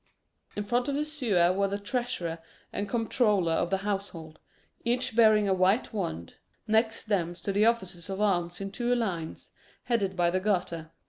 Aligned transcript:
In 0.55 0.63
front 0.63 0.87
of 0.87 0.95
the 0.95 1.05
sewer 1.05 1.53
were 1.53 1.67
the 1.67 1.77
treasurer 1.77 2.39
and 2.73 2.89
comptroller 2.89 3.51
of 3.53 3.69
the 3.69 3.77
household, 3.85 4.39
each 4.83 5.15
bearing 5.15 5.47
a 5.47 5.53
white 5.53 5.93
wand; 5.93 6.37
next 6.65 7.03
them 7.03 7.35
stood 7.35 7.53
the 7.53 7.67
officers 7.67 8.09
of 8.09 8.19
arms 8.19 8.59
in 8.59 8.71
two 8.71 8.95
lines, 8.95 9.51
headed 9.83 10.15
by 10.15 10.31
the 10.31 10.39
Garter. 10.39 10.89